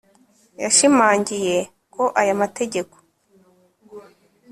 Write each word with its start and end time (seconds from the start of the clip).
yashimangiye 0.63 1.57
ko 1.93 2.03
aya 2.21 2.33
mategeko 2.41 2.95